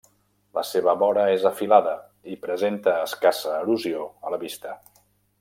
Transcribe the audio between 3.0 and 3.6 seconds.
escassa